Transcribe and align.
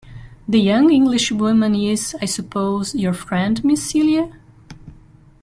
The 0.47 0.59
young 0.59 0.91
Englishwoman 0.91 1.75
is, 1.75 2.15
I 2.19 2.25
suppose, 2.25 2.95
your 2.95 3.13
friend 3.13 3.63
Miss 3.63 3.87
Celia? 3.87 4.31